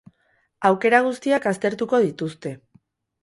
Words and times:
Aukera 0.69 1.01
guztiak 1.07 1.45
aztertuko 1.53 1.99
dituzte. 2.07 2.55